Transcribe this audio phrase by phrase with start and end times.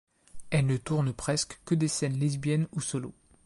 [0.49, 3.13] Elle ne tourne presque que des scènes lesbiennes ou solos.